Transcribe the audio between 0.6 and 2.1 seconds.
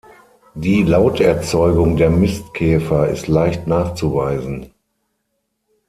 Lauterzeugung der